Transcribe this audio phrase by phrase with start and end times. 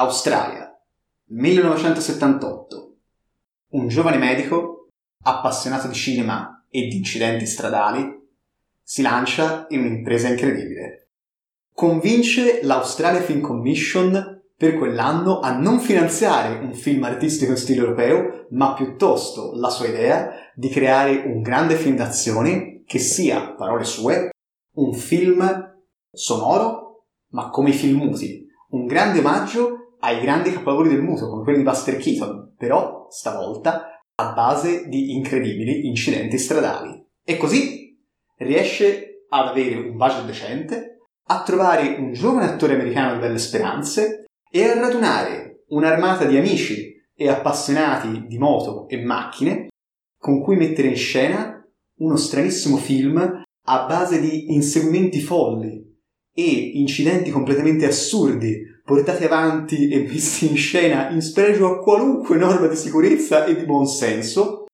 [0.00, 0.74] Australia,
[1.26, 2.96] 1978.
[3.72, 4.88] Un giovane medico,
[5.24, 8.18] appassionato di cinema e di incidenti stradali,
[8.82, 11.10] si lancia in un'impresa incredibile.
[11.74, 18.46] Convince l'Australia Film Commission per quell'anno a non finanziare un film artistico in stile europeo,
[18.52, 24.30] ma piuttosto la sua idea di creare un grande film d'azione che sia, parole sue,
[24.76, 25.76] un film
[26.10, 28.48] sonoro, ma come i film muti.
[28.70, 34.02] Un grande omaggio ai grandi capolavori del muto, come quelli di Buster Keaton, però stavolta
[34.14, 37.02] a base di incredibili incidenti stradali.
[37.24, 37.98] E così
[38.36, 44.24] riesce ad avere un budget decente, a trovare un giovane attore americano di belle speranze
[44.50, 49.68] e a radunare un'armata di amici e appassionati di moto e macchine
[50.18, 51.62] con cui mettere in scena
[51.98, 55.86] uno stranissimo film a base di inseguimenti folli
[56.34, 58.58] e incidenti completamente assurdi
[58.90, 63.64] portati avanti e messi in scena in spregio a qualunque norma di sicurezza e di
[63.64, 64.64] buon senso,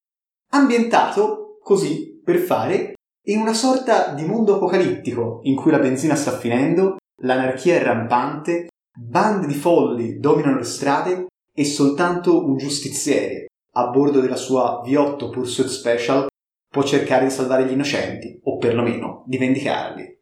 [0.52, 2.94] ambientato così per fare
[3.26, 8.68] in una sorta di mondo apocalittico in cui la benzina sta finendo, l'anarchia è rampante,
[8.98, 15.28] bande di folli dominano le strade e soltanto un giustiziere a bordo della sua V8
[15.30, 16.26] Pursuit Special
[16.70, 20.19] può cercare di salvare gli innocenti, o perlomeno di vendicarli.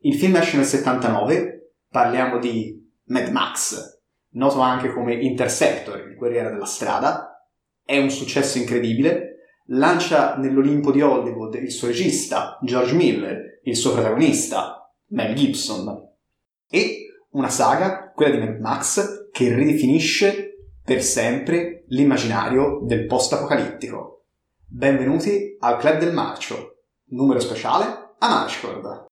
[0.00, 6.50] Il film esce nel 79, parliamo di Mad Max, noto anche come Interceptor, il guerriero
[6.50, 7.46] della strada,
[7.84, 13.92] è un successo incredibile, lancia nell'Olimpo di Hollywood il suo regista, George Miller, il suo
[13.92, 16.08] protagonista, Mel Gibson,
[16.70, 24.24] e una saga, quella di Mad Max, che ridefinisce per sempre l'immaginario del post-apocalittico.
[24.66, 29.06] Benvenuti al Club del Marcio, numero speciale a Marchcord.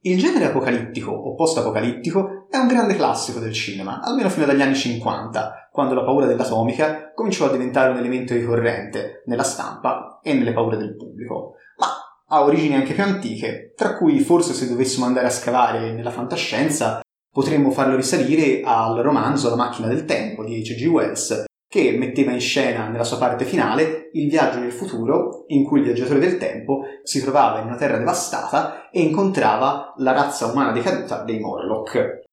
[0.00, 4.74] Il genere apocalittico o post-apocalittico è un grande classico del cinema, almeno fino agli anni
[4.74, 10.52] 50, quando la paura dell'atomica cominciò a diventare un elemento ricorrente nella stampa e nelle
[10.52, 11.54] paure del pubblico.
[11.78, 11.86] Ma
[12.28, 17.00] ha origini anche più antiche, tra cui forse se dovessimo andare a scavare nella fantascienza
[17.30, 20.86] potremmo farlo risalire al romanzo La macchina del tempo di H.G.
[20.86, 25.80] Wells, che metteva in scena nella sua parte finale il viaggio nel futuro in cui
[25.80, 30.72] il viaggiatore del tempo si trovava in una terra devastata e incontrava la razza umana
[30.72, 32.24] decaduta dei Morlock.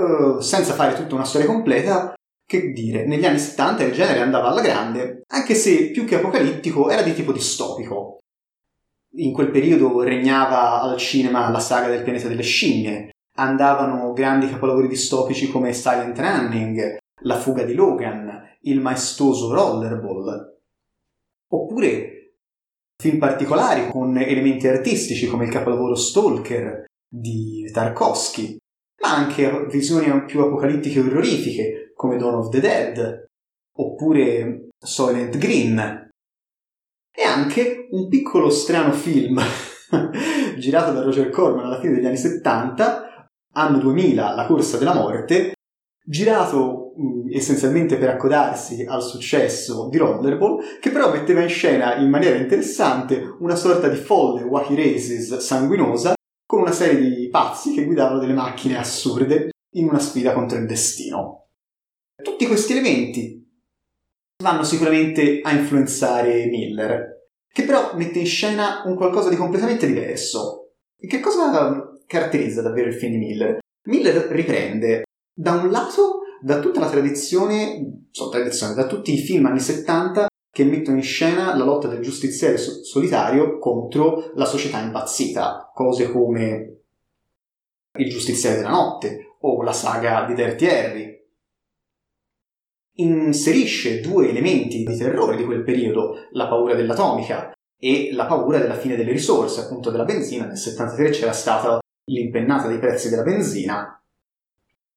[0.00, 2.14] Uh, senza fare tutta una storia completa,
[2.46, 6.88] che dire, negli anni 70 il genere andava alla grande, anche se più che apocalittico
[6.88, 8.20] era di tipo distopico.
[9.16, 14.88] In quel periodo regnava al cinema la saga del pianeta delle scimmie, andavano grandi capolavori
[14.88, 20.60] distopici come Silent Running, la fuga di Logan, il maestoso Rollerball.
[21.48, 22.36] Oppure
[22.96, 28.59] film particolari con elementi artistici come il capolavoro Stalker di Tarkovsky,
[29.00, 33.24] ma anche visioni più apocalittiche e orrorifiche come Dawn of the Dead,
[33.76, 36.08] oppure Soylent Green.
[37.12, 39.40] E anche un piccolo strano film
[40.58, 45.52] girato da Roger Corman alla fine degli anni 70, anno 2000, La corsa della morte,
[46.02, 52.08] girato mh, essenzialmente per accodarsi al successo di Rollerball, che però metteva in scena in
[52.08, 56.14] maniera interessante una sorta di folle wacky races sanguinosa
[56.50, 60.66] con una serie di pazzi che guidavano delle macchine assurde in una sfida contro il
[60.66, 61.46] destino.
[62.20, 63.48] Tutti questi elementi
[64.42, 70.72] vanno sicuramente a influenzare Miller, che però mette in scena un qualcosa di completamente diverso.
[70.98, 73.58] E che cosa caratterizza davvero il film di Miller?
[73.84, 79.46] Miller riprende da un lato da tutta la tradizione, so, tradizione, da tutti i film
[79.46, 85.70] anni 70 che mettono in scena la lotta del giustiziere solitario contro la società impazzita,
[85.72, 86.76] cose come
[87.98, 91.18] Il giustiziere della notte o la saga di Dirty Harry.
[92.94, 98.76] Inserisce due elementi di terrore di quel periodo, la paura dell'atomica e la paura della
[98.76, 100.46] fine delle risorse, appunto della benzina.
[100.46, 104.00] Nel 73 c'era stata l'impennata dei prezzi della benzina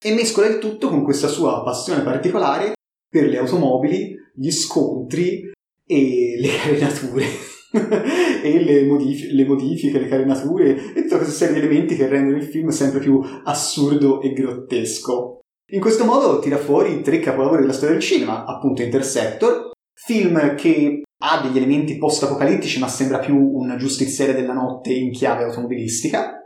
[0.05, 2.73] e mescola il tutto con questa sua passione particolare
[3.07, 5.51] per le automobili, gli scontri
[5.85, 7.25] e le carenature.
[8.43, 12.37] e le, modif- le, modifiche, le carenature e tutta questa serie di elementi che rendono
[12.37, 15.39] il film sempre più assurdo e grottesco.
[15.71, 21.01] In questo modo tira fuori tre capolavori della storia del cinema, appunto Interceptor, film che
[21.23, 26.43] ha degli elementi post-apocalittici ma sembra più un giustiziere della notte in chiave automobilistica,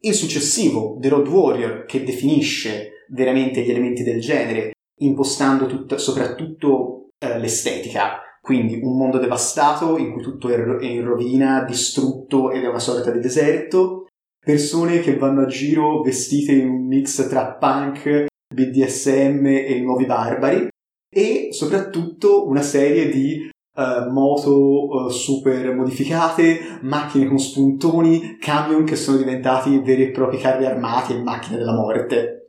[0.00, 7.08] il successivo, The Road Warrior, che definisce veramente gli elementi del genere, impostando tut- soprattutto
[7.18, 12.62] eh, l'estetica, quindi un mondo devastato in cui tutto è, è in rovina, distrutto ed
[12.62, 14.06] è una sorta di deserto,
[14.38, 20.68] persone che vanno a giro vestite in un mix tra punk BDSM e nuovi barbari.
[21.12, 28.96] E soprattutto una serie di uh, moto uh, super modificate, macchine con spuntoni, camion che
[28.96, 32.45] sono diventati veri e propri carri armati e macchine della morte.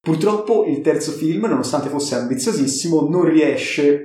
[0.00, 4.04] Purtroppo il terzo film, nonostante fosse ambiziosissimo, non riesce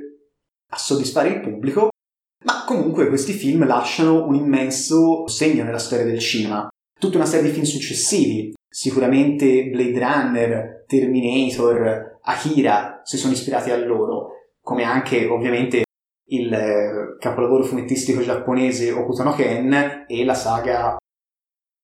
[0.70, 1.90] a soddisfare il pubblico,
[2.44, 6.68] ma comunque questi film lasciano un immenso segno nella storia del cinema.
[7.00, 13.78] Tutta una serie di film successivi, sicuramente Blade Runner, Terminator, Akira si sono ispirati a
[13.78, 14.32] loro,
[14.62, 15.84] come anche ovviamente
[16.30, 20.98] il eh, capolavoro fumettistico giapponese Okuto no Ken e la saga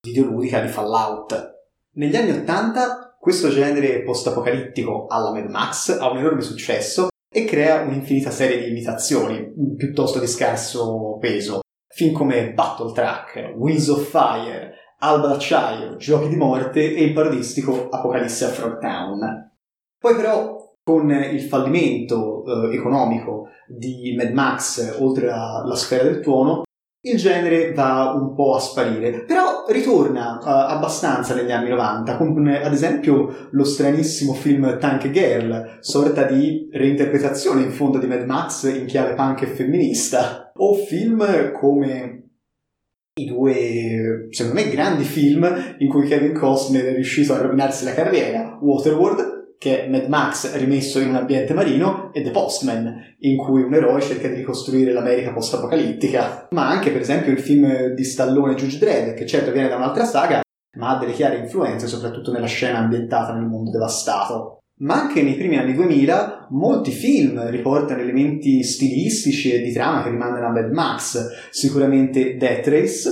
[0.02, 1.60] videoludica di Fallout.
[1.94, 7.84] Negli anni Ottanta questo genere post-apocalittico alla Mad Max ha un enorme successo e crea
[7.84, 11.60] un'infinita serie di imitazioni, piuttosto di scarso peso.
[11.88, 17.90] Film come Battle Track, Wheels of Fire, Alba d'acciaio, Giochi di morte e il parodistico
[17.90, 19.52] Apocalisse a Frogtown.
[20.00, 26.64] Poi però con il fallimento eh, economico di Mad Max oltre alla sfera del tuono,
[27.04, 32.48] il genere va un po' a sparire, però ritorna uh, abbastanza negli anni 90, con
[32.48, 38.72] ad esempio lo stranissimo film Tank Girl, sorta di reinterpretazione in fondo di Mad Max
[38.72, 42.18] in chiave punk e femminista, o film come
[43.14, 47.94] i due, secondo me, grandi film in cui Kevin Costner è riuscito a rovinarsi la
[47.94, 53.38] carriera, Waterworld che è Mad Max rimesso in un ambiente marino, e The Postman, in
[53.38, 56.48] cui un eroe cerca di ricostruire l'America post-apocalittica.
[56.50, 60.06] Ma anche, per esempio, il film di Stallone Judge Dredd, che certo viene da un'altra
[60.06, 60.42] saga,
[60.80, 64.62] ma ha delle chiare influenze, soprattutto nella scena ambientata nel mondo devastato.
[64.80, 70.10] Ma anche nei primi anni 2000 molti film riportano elementi stilistici e di trama che
[70.10, 71.50] rimandano a Mad Max.
[71.52, 73.10] Sicuramente Death Race,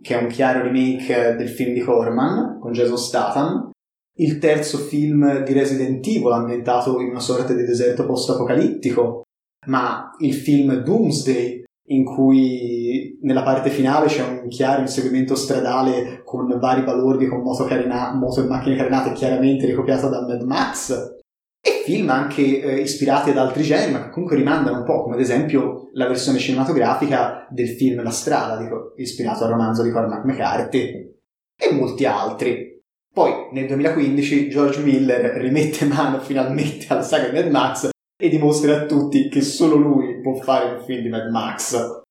[0.00, 3.72] che è un chiaro remake del film di Corman con Jason Statham,
[4.20, 9.22] il terzo film di Resident Evil ambientato in una sorta di deserto post-apocalittico,
[9.66, 16.46] ma il film Doomsday in cui nella parte finale c'è un chiaro inseguimento stradale con
[16.58, 21.16] vari balordi con moto, carina- moto e macchine carenate chiaramente ricopiata da Mad Max
[21.60, 25.14] e film anche eh, ispirati ad altri generi ma che comunque rimandano un po' come
[25.14, 30.24] ad esempio la versione cinematografica del film La strada dico, ispirato al romanzo di Cormac
[30.24, 31.16] McCarthy
[31.56, 32.67] e molti altri
[33.12, 37.88] poi nel 2015 George Miller rimette mano finalmente alla saga di Mad Max
[38.20, 42.02] e dimostra a tutti che solo lui può fare un film di Mad Max.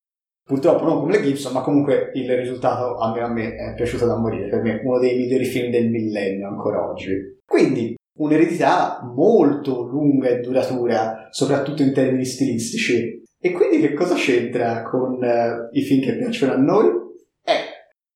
[0.47, 4.17] Purtroppo non come le Gibson, ma comunque il risultato almeno a me è piaciuto da
[4.17, 7.35] morire, per me uno dei migliori film del millennio ancora oggi.
[7.45, 13.23] Quindi un'eredità molto lunga e duratura, soprattutto in termini stilistici.
[13.39, 17.06] E quindi che cosa c'entra con uh, i film che piacciono a noi?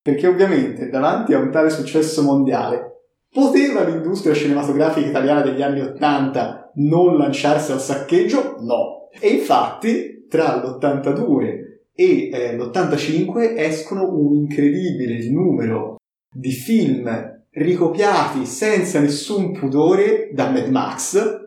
[0.01, 6.71] Perché ovviamente davanti a un tale successo mondiale poteva l'industria cinematografica italiana degli anni Ottanta
[6.75, 8.57] non lanciarsi al saccheggio?
[8.61, 9.09] No.
[9.19, 15.97] E infatti tra l'82 e eh, l'85 escono un incredibile numero
[16.33, 21.39] di film ricopiati senza nessun pudore da Mad Max,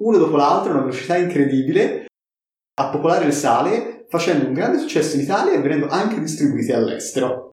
[0.00, 2.06] uno dopo l'altro, a una velocità incredibile,
[2.78, 7.52] a popolare le sale, facendo un grande successo in Italia e venendo anche distribuiti all'estero.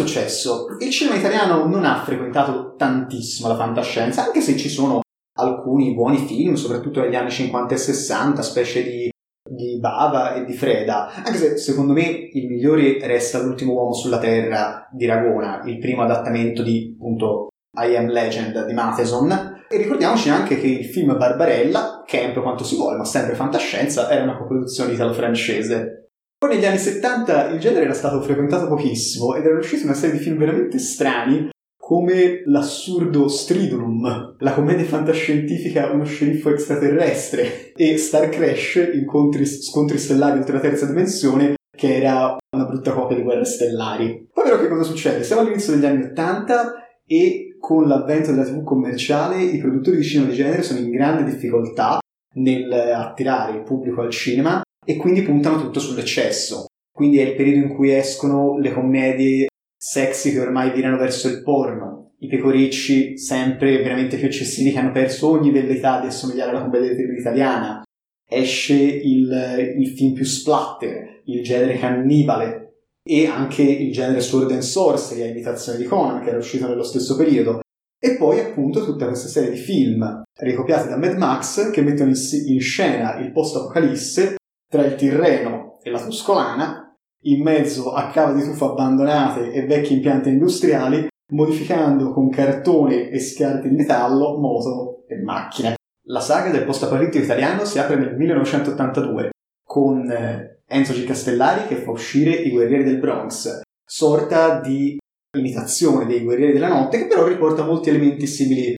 [0.00, 0.66] Successo?
[0.78, 5.02] Il cinema italiano non ha frequentato tantissimo la fantascienza, anche se ci sono
[5.38, 9.10] alcuni buoni film, soprattutto negli anni 50 e 60, specie di,
[9.46, 14.18] di Bava e di Freda, anche se secondo me il migliore resta L'ultimo uomo sulla
[14.18, 17.48] Terra di Ragona, il primo adattamento di appunto
[17.78, 19.58] I Am Legend di Matheson.
[19.68, 24.24] E ricordiamoci anche che il film Barbarella, camp quanto si vuole, ma sempre fantascienza, era
[24.24, 26.09] una coproduzione italo-francese.
[26.40, 30.16] Poi negli anni 70 il genere era stato frequentato pochissimo ed erano usciti una serie
[30.16, 38.30] di film veramente strani come l'assurdo Stridulum, la commedia fantascientifica Uno sceriffo extraterrestre e Star
[38.30, 43.44] Crash, incontri, scontri stellari oltre la terza dimensione, che era una brutta copia di Guerre
[43.44, 44.30] Stellari.
[44.32, 45.22] Poi però che cosa succede?
[45.24, 50.30] Siamo all'inizio degli anni 80 e con l'avvento della TV commerciale i produttori di cinema
[50.30, 51.98] di genere sono in grande difficoltà
[52.36, 56.64] nel attirare il pubblico al cinema e quindi puntano tutto sull'eccesso.
[56.92, 61.42] Quindi è il periodo in cui escono le commedie sexy che ormai virano verso il
[61.44, 66.62] porno, i pecoricci sempre veramente più eccessivi che hanno perso ogni velleità di assomigliare alla
[66.62, 67.82] commedia italiana.
[68.28, 74.62] Esce il, il film più splatter, il genere cannibale e anche il genere Sword and
[74.62, 77.60] Sorcery a imitazione di Conan che era uscito nello stesso periodo.
[78.02, 82.60] E poi appunto tutta questa serie di film ricopiati da Mad Max che mettono in,
[82.60, 84.38] scena il post-apocalisse
[84.70, 89.94] tra il Tirreno e la Tuscolana, in mezzo a cave di tufo abbandonate e vecchi
[89.94, 95.74] impianti industriali, modificando con cartone e scarti di metallo moto e macchine.
[96.06, 99.30] La saga del post-apocalittico italiano si apre nel 1982
[99.66, 101.04] con eh, Enzo G.
[101.04, 104.98] Castellari che fa uscire I Guerrieri del Bronx, sorta di
[105.36, 108.74] imitazione dei Guerrieri della Notte che però riporta molti elementi simili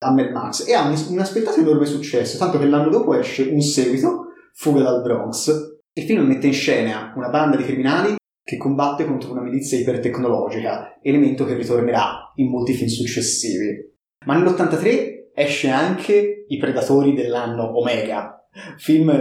[0.00, 3.42] a Mad Max e ha un, un aspettato enorme successo, tanto che l'anno dopo esce
[3.42, 4.27] un seguito,
[4.60, 5.78] Fuga dal Bronx.
[5.92, 10.98] Il film mette in scena una banda di criminali che combatte contro una milizia ipertecnologica,
[11.00, 13.88] elemento che ritornerà in molti film successivi.
[14.26, 18.48] Ma nell'83 esce anche I Predatori dell'anno Omega,
[18.78, 19.12] film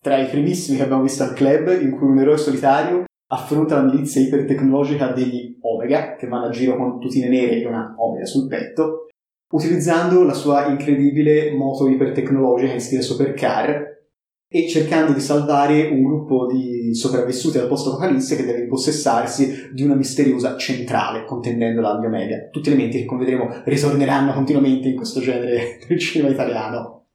[0.00, 3.88] tra i primissimi che abbiamo visto al club, in cui un eroe solitario affronta la
[3.88, 8.48] milizia ipertecnologica degli Omega, che vanno a giro con tutine nere e una Omega sul
[8.48, 9.06] petto,
[9.52, 13.93] utilizzando la sua incredibile moto ipertecnologica in stile supercar
[14.48, 19.94] e cercando di salvare un gruppo di sopravvissuti al post-apocalisse che deve impossessarsi di una
[19.94, 22.48] misteriosa centrale contendendo l'Albi Omega.
[22.50, 27.06] Tutti elementi che, come vedremo, ritorneranno continuamente in questo genere del cinema italiano.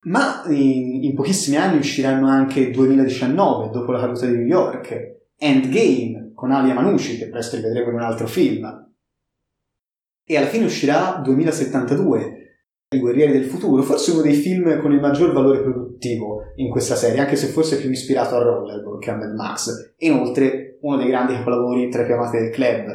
[0.00, 6.32] Ma in, in pochissimi anni usciranno anche 2019, dopo la caduta di New York, Endgame
[6.34, 8.92] con Alia Manucci, che presto rivedremo in un altro film.
[10.24, 12.47] E alla fine uscirà 2072,
[12.90, 16.94] i Guerrieri del Futuro, forse uno dei film con il maggior valore produttivo in questa
[16.94, 19.94] serie, anche se forse più ispirato a Rollerball che a Mad Max.
[19.98, 22.86] E inoltre uno dei grandi capolavori tra i più amati del club,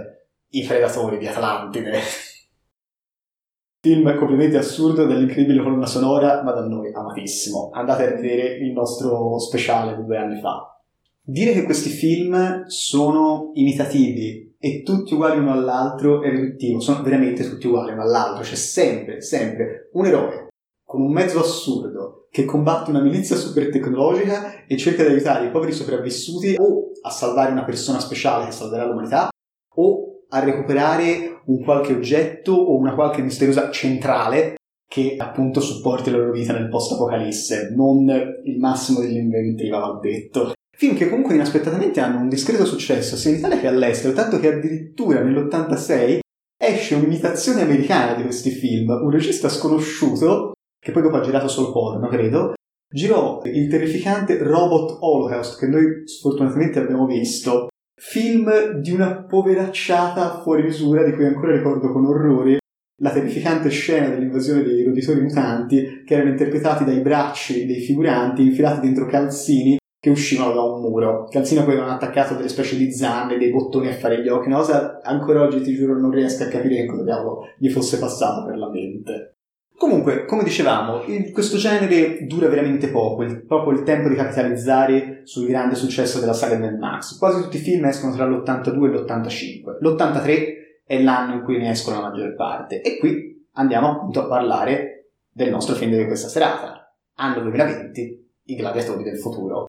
[0.50, 2.00] I Predatori di Atlantide.
[3.82, 7.70] film completamente assurdo dell'incredibile colonna sonora, ma da noi amatissimo.
[7.74, 10.76] Andate a vedere il nostro speciale di due anni fa.
[11.22, 17.44] Dire che questi film sono imitativi e tutti uguali uno all'altro è riduttivo, sono veramente
[17.50, 20.48] tutti uguali uno all'altro, c'è sempre, sempre un eroe
[20.86, 25.52] con un mezzo assurdo che combatte una milizia super tecnologica e cerca di aiutare i
[25.52, 29.30] poveri sopravvissuti o a salvare una persona speciale che salverà l'umanità
[29.76, 34.56] o a recuperare un qualche oggetto o una qualche misteriosa centrale
[34.88, 38.08] che appunto supporti la loro vita nel post-apocalisse, non
[38.46, 40.54] il massimo dell'inventiva, va detto.
[40.84, 44.54] Film che comunque inaspettatamente hanno un discreto successo sia in Italia che all'estero, tanto che
[44.54, 46.20] addirittura nell'86
[46.62, 48.90] esce un'imitazione americana di questi film.
[48.90, 52.56] Un regista sconosciuto, che poi dopo ha girato solo porno, credo,
[52.94, 57.70] girò il terrificante Robot Holocaust, che noi sfortunatamente abbiamo visto.
[57.98, 62.58] Film di una poveracciata fuori misura, di cui ancora ricordo con orrore
[63.02, 68.82] la terrificante scena dell'invasione dei roditori mutanti, che erano interpretati dai bracci dei figuranti infilati
[68.82, 71.30] dentro calzini che uscivano da un muro.
[71.30, 74.58] Calzino poi avevano attaccato delle specie di zanne, dei bottoni a fare gli occhi, una
[74.58, 78.46] cosa ancora oggi ti giuro non riesco a capire che cosa diavolo gli fosse passato
[78.46, 79.38] per la mente.
[79.78, 85.22] Comunque, come dicevamo, il, questo genere dura veramente poco, il, proprio il tempo di capitalizzare
[85.24, 87.18] sul grande successo della saga Mad Max.
[87.18, 89.78] Quasi tutti i film escono tra l'82 e l'85.
[89.80, 90.46] L'83
[90.86, 92.82] è l'anno in cui ne escono la maggior parte.
[92.82, 96.94] E qui andiamo appunto a parlare del nostro film di questa serata.
[97.16, 99.68] Anno 2020, I gladiatori del futuro.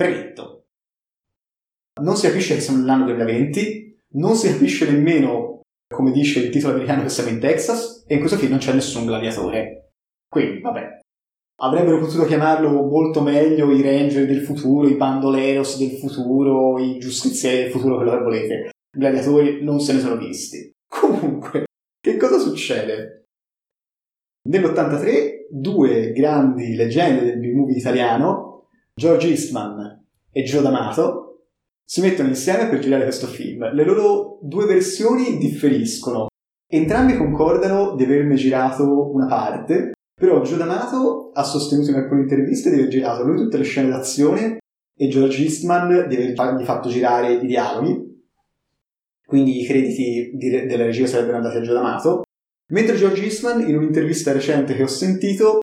[0.00, 0.64] Premetto.
[2.00, 5.60] Non si capisce che siamo nell'anno 2020, non si capisce nemmeno,
[5.94, 8.72] come dice il titolo americano, che siamo in Texas, e in questo film non c'è
[8.72, 9.90] nessun gladiatore.
[10.26, 11.00] Quindi, vabbè.
[11.60, 17.64] Avrebbero potuto chiamarlo molto meglio i ranger del futuro, i bandoleros del futuro, i giustizieri
[17.64, 18.70] del futuro, quello che volete.
[18.96, 20.72] Gladiatori non se ne sono visti.
[20.88, 21.66] Comunque,
[22.00, 23.24] che cosa succede?
[24.48, 28.49] Nell'83 due grandi leggende del B-movie italiano
[28.94, 31.30] George Eastman e Joe D'Amato
[31.84, 33.72] si mettono insieme per girare questo film.
[33.72, 36.28] Le loro due versioni differiscono.
[36.68, 42.70] Entrambi concordano di averne girato una parte, però Joe D'Amato ha sostenuto in alcune interviste
[42.70, 44.58] di aver girato lui tutte le scene d'azione
[44.96, 48.08] e George Eastman di avergli fatto girare i dialoghi.
[49.26, 52.22] Quindi i crediti della regia sarebbero andati a Joe D'Amato.
[52.70, 55.58] Mentre George Eastman, in un'intervista recente che ho sentito,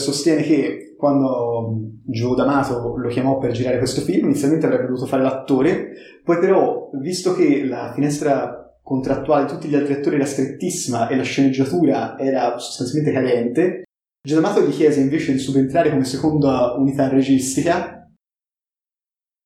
[0.00, 5.24] sostiene che quando Joe D'Amato lo chiamò per girare questo film, inizialmente avrebbe dovuto fare
[5.24, 5.88] l'attore,
[6.22, 11.16] poi però, visto che la finestra contrattuale di tutti gli altri attori era strettissima e
[11.16, 13.82] la sceneggiatura era sostanzialmente cadente,
[14.24, 18.08] Joe D'Amato gli chiese invece di subentrare come seconda unità registica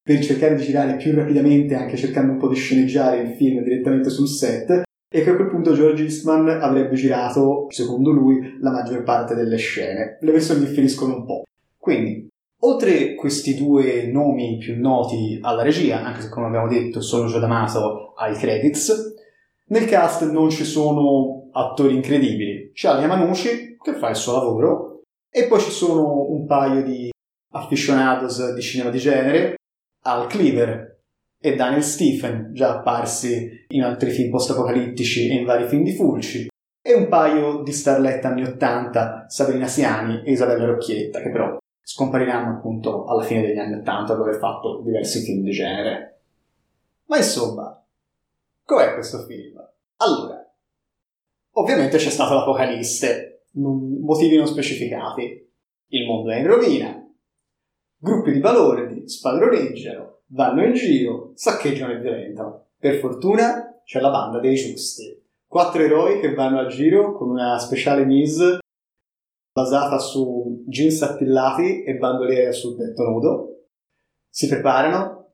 [0.03, 4.11] per cercare di girare più rapidamente, anche cercando un po' di sceneggiare il film direttamente
[4.11, 4.83] sul set,
[5.17, 9.57] e che a quel punto George Eastman avrebbe girato, secondo lui, la maggior parte delle
[9.57, 10.19] scene.
[10.21, 11.45] Le versioni differiscono un po'.
[11.79, 12.29] Quindi,
[12.61, 17.41] oltre questi due nomi più noti alla regia, anche se come abbiamo detto solo Joe
[17.41, 19.15] D'Amato ai credits,
[19.69, 22.73] nel cast non ci sono attori incredibili.
[22.75, 27.11] C'è Alia Manucci, che fa il suo lavoro, e poi ci sono un paio di
[27.53, 29.55] aficionados di cinema di genere,
[30.03, 30.96] Al Cleaver
[31.47, 36.49] e Daniel Stephen, già apparsi in altri film post-apocalittici e in vari film di Fulci,
[36.83, 42.57] e un paio di starlette anni 80, Sabrina Siani e Isabella Rocchietta, che però scompariranno
[42.57, 46.23] appunto alla fine degli anni 80 dopo aver fatto diversi film di genere.
[47.05, 47.81] Ma insomma,
[48.65, 49.65] com'è questo film?
[49.99, 50.53] Allora,
[51.53, 55.49] ovviamente c'è stato l'Apocalisse, motivi non specificati.
[55.91, 57.09] Il mondo è in rovina,
[57.99, 62.67] gruppi di balordi spadroneggiano, vanno in giro, saccheggiano e violentano.
[62.79, 65.25] Per fortuna c'è la banda dei giusti.
[65.47, 68.59] Quattro eroi che vanno a giro con una speciale mise
[69.53, 73.65] basata su jeans attillati e bandoliere sul petto nudo.
[74.29, 75.33] Si preparano,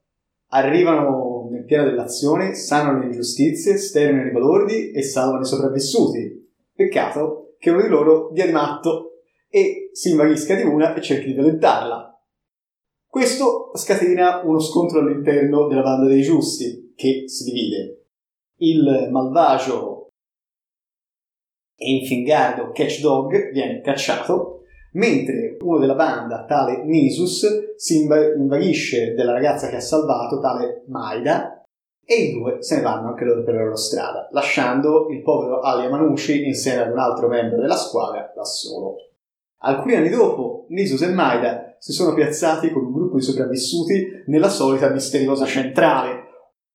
[0.51, 6.51] arrivano nel pieno dell'azione, sanano le ingiustizie, sterminano i balordi e salvano i sopravvissuti.
[6.73, 11.27] Peccato che uno di loro dia di matto e si invaghisca di una e cerchi
[11.27, 12.12] di violentarla.
[13.13, 18.07] Questo scatena uno scontro all'interno della banda dei giusti, che si divide.
[18.61, 20.09] Il malvagio
[21.77, 29.33] e infingardo Catch Dog viene cacciato, mentre uno della banda, tale Nisus, si invaghisce della
[29.33, 31.63] ragazza che ha salvato, tale Maida,
[32.03, 35.61] e i due se ne vanno anche loro per la loro strada, lasciando il povero
[35.61, 38.97] Ali Manushi insieme ad un altro membro della squadra da solo.
[39.65, 44.49] Alcuni anni dopo, Nisus e Maida si sono piazzati con un gruppo di sopravvissuti nella
[44.49, 46.29] solita misteriosa centrale.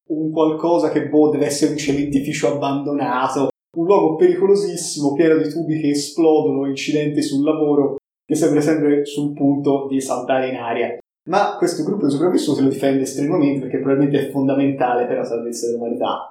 [0.07, 3.47] Un qualcosa che boh, deve essere un cementificio abbandonato,
[3.77, 7.95] un luogo pericolosissimo, pieno di tubi che esplodono, incidenti sul lavoro,
[8.25, 10.97] che sembra sempre sul punto di saltare in aria.
[11.29, 15.67] Ma questo gruppo di sopravvissuti lo difende estremamente perché probabilmente è fondamentale per la salvezza
[15.67, 16.29] dell'umanità.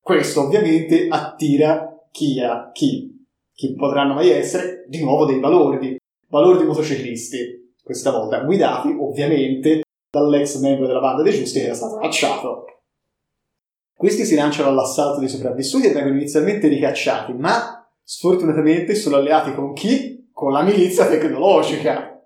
[0.00, 2.40] Questo ovviamente attira chi,
[2.72, 3.16] chi
[3.56, 5.96] chi potranno mai essere, di nuovo dei balordi,
[6.28, 11.98] balordi motociclisti, questa volta guidati ovviamente dall'ex membro della banda dei giusti che era stato
[11.98, 12.64] cacciato.
[13.96, 19.72] Questi si lanciano all'assalto dei sopravvissuti e vengono inizialmente ricacciati, ma sfortunatamente sono alleati con
[19.72, 20.28] chi?
[20.32, 22.20] Con la milizia tecnologica.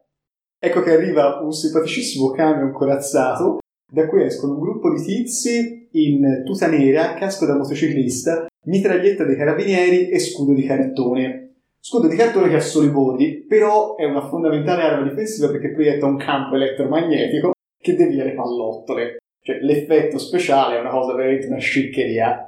[0.59, 3.59] Ecco che arriva un simpaticissimo camion corazzato,
[3.93, 9.37] da cui escono un gruppo di tizi in tuta nera, casco da motociclista, mitraglietta dei
[9.37, 11.50] carabinieri e scudo di cartone.
[11.83, 15.73] Scudo di cartone che ha solo i bordi, però è una fondamentale arma difensiva perché
[15.73, 19.17] proietta un campo elettromagnetico che devia le pallottole.
[19.43, 22.47] Cioè, l'effetto speciale è una cosa veramente una sciccheria.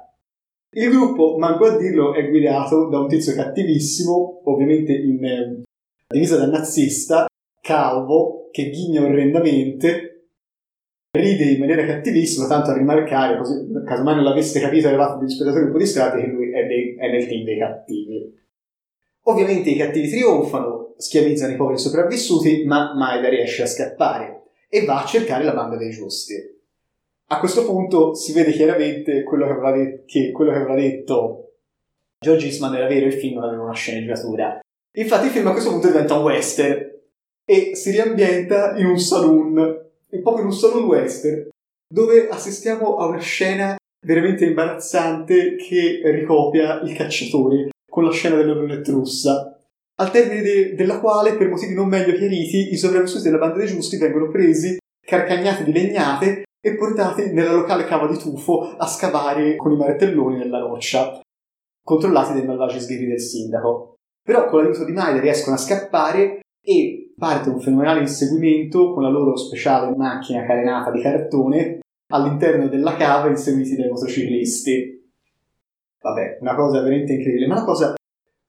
[0.75, 5.63] Il gruppo, manco a dirlo, è guidato da un tizio cattivissimo, ovviamente in eh,
[6.09, 7.27] divisa da nazista,
[7.61, 10.27] calvo, che ghigna orrendamente,
[11.11, 15.65] ride in maniera cattivissima, tanto a rimarcare, così casomai non l'aveste capito, eravate degli spettatori
[15.65, 18.41] un po' distratti, che lui è, dei, è nel team dei cattivi.
[19.25, 25.03] Ovviamente i cattivi trionfano, schiavizzano i poveri sopravvissuti, ma Maida riesce a scappare e va
[25.03, 26.35] a cercare la banda dei giusti.
[27.27, 31.53] A questo punto si vede chiaramente quello che aveva, de- che quello che aveva detto
[32.19, 34.61] George Eastman era vero, il film non aveva una sceneggiatura.
[34.95, 36.91] Infatti il film a questo punto diventa un western
[37.45, 41.49] e si riambienta in un saloon proprio in un salon western,
[41.87, 48.55] dove assistiamo a una scena veramente imbarazzante che ricopia il cacciatore con la scena della
[48.55, 49.55] roulette russa,
[49.97, 53.67] al termine de- della quale, per motivi non meglio chiariti, i sopravvissuti della banda dei
[53.67, 59.57] giusti vengono presi, carcagnati di legnate e portati nella locale cava di tufo a scavare
[59.57, 61.21] con i martelloni nella roccia,
[61.85, 63.97] controllati dai malvagi sghirri del sindaco.
[64.25, 69.11] Però con l'aiuto di Maida riescono a scappare e parte un fenomenale inseguimento con la
[69.11, 75.02] loro speciale macchina carenata di cartone all'interno della cava inseguiti dai motociclisti.
[76.03, 77.95] Vabbè, una cosa veramente incredibile, ma la cosa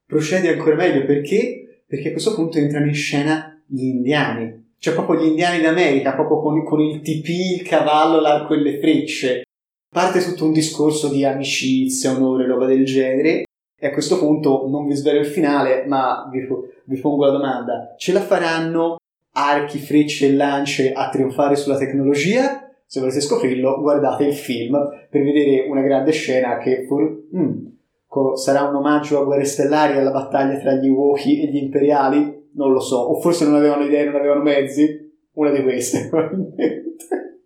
[0.06, 1.82] procede ancora meglio perché?
[1.86, 6.40] Perché a questo punto entrano in scena gli indiani, cioè proprio gli indiani d'America, proprio
[6.40, 9.42] con, con il tipì, il cavallo, l'arco e le frecce.
[9.88, 13.44] Parte tutto un discorso di amicizia, onore, roba del genere,
[13.78, 16.46] e a questo punto non vi svelo il finale, ma vi,
[16.86, 17.94] vi pongo la domanda.
[17.96, 18.96] Ce la faranno
[19.34, 22.63] archi, frecce e lance a trionfare sulla tecnologia?
[22.94, 24.78] Se volete scoprirlo, guardate il film
[25.10, 27.66] per vedere una grande scena che for- mm,
[28.06, 32.50] co- sarà un omaggio a Guerre Stellari alla battaglia tra gli Wookiee e gli Imperiali?
[32.52, 32.98] Non lo so.
[32.98, 35.12] O forse non avevano idee, non avevano mezzi?
[35.32, 37.40] Una di queste, probabilmente.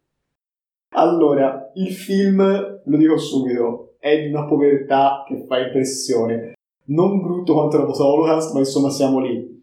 [0.90, 6.56] allora, il film, lo dico subito, è di una povertà che fa impressione
[6.88, 9.57] non brutto quanto la Holocaust, ma insomma siamo lì.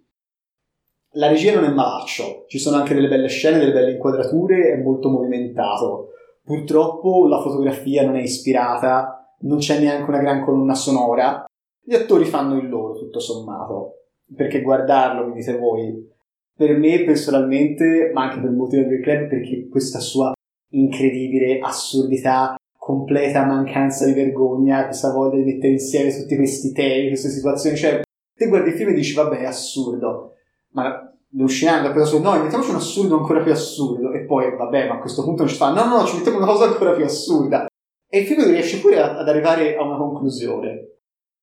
[1.17, 4.81] La regia non è malaccio, ci sono anche delle belle scene, delle belle inquadrature, è
[4.81, 6.09] molto movimentato.
[6.43, 11.45] Purtroppo la fotografia non è ispirata, non c'è neanche una gran colonna sonora.
[11.81, 14.07] Gli attori fanno il loro, tutto sommato.
[14.35, 16.05] Perché guardarlo, mi dite voi,
[16.53, 20.33] per me personalmente, ma anche per molti del club, perché questa sua
[20.71, 27.29] incredibile assurdità, completa mancanza di vergogna, questa voglia di mettere insieme tutti questi temi, queste
[27.29, 28.01] situazioni, cioè
[28.37, 30.34] te guardi il film e dici vabbè è assurdo,
[30.75, 34.95] ma uscendo per su, no, mettiamoci un assurdo ancora più assurdo, e poi vabbè, ma
[34.95, 37.03] a questo punto non ci fa, no, no, no, ci mettiamo una cosa ancora più
[37.03, 37.65] assurda.
[38.07, 40.91] E il film riesce pure ad arrivare a una conclusione.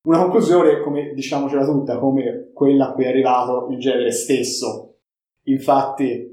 [0.07, 4.97] Una conclusione, come diciamocela tutta, come quella a cui è arrivato il genere stesso.
[5.45, 6.31] Infatti,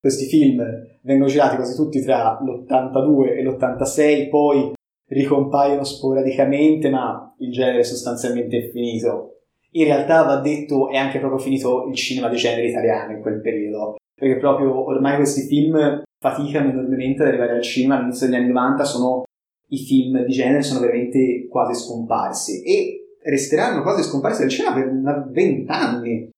[0.00, 0.62] questi film
[1.02, 4.72] vengono girati quasi tutti tra l'82 e l'86, poi
[5.08, 9.37] ricompaiono sporadicamente, ma il genere sostanzialmente è finito.
[9.78, 13.40] In realtà va detto è anche proprio finito il cinema di genere italiano in quel
[13.40, 18.48] periodo, perché proprio ormai questi film faticano enormemente ad arrivare al cinema all'inizio degli anni
[18.48, 19.22] 90, sono
[19.70, 25.28] i film di genere sono veramente quasi scomparsi e resteranno quasi scomparsi dal cinema per
[25.30, 26.28] vent'anni,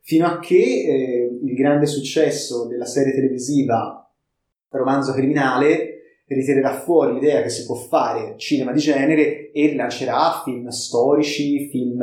[0.00, 4.08] fino a che eh, il grande successo della serie televisiva
[4.70, 5.93] Romanzo Criminale
[6.26, 12.02] ritirerà fuori l'idea che si può fare cinema di genere e rilancerà film storici, film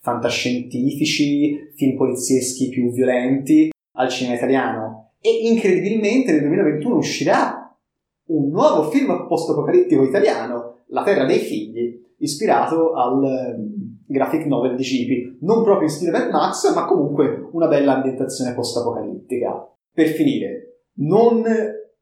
[0.00, 5.12] fantascientifici, film polizieschi più violenti al cinema italiano.
[5.20, 7.76] E incredibilmente nel 2021 uscirà
[8.26, 14.82] un nuovo film post-apocalittico italiano, La Terra dei Figli, ispirato al ehm, graphic novel di
[14.82, 19.68] Cipi, non proprio in stile Mad Max, ma comunque una bella ambientazione post-apocalittica.
[19.92, 21.42] Per finire, non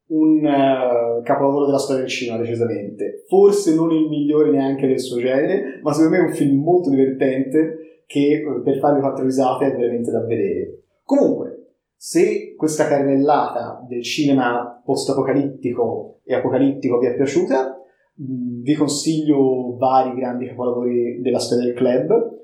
[0.09, 3.25] un uh, capolavoro della storia del cinema, decisamente.
[3.29, 6.91] Forse non il migliore neanche del suo genere, ma secondo me è un film molto
[6.91, 10.83] divertente che eh, per farvi quattro risate è veramente da vedere.
[11.05, 11.59] Comunque,
[11.95, 17.77] se questa carrellata del cinema post-apocalittico e apocalittico vi è piaciuta,
[18.23, 22.37] mm, vi consiglio vari grandi capolavori della storia del club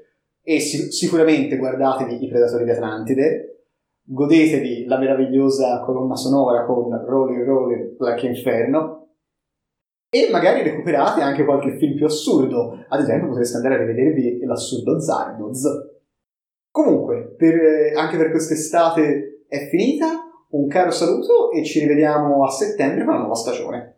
[0.43, 3.54] e sic- sicuramente guardatevi I Predatori di Atlantide,
[4.07, 9.09] godetevi la meravigliosa colonna sonora con Rolling Rolling Black Inferno
[10.11, 15.01] e magari recuperate anche qualche film più assurdo, ad esempio potreste andare a rivedervi l'assurdo
[15.01, 15.63] Zardoz.
[16.71, 20.07] Comunque, per, eh, anche per quest'estate è finita,
[20.51, 23.94] un caro saluto e ci rivediamo a settembre con la nuova stagione.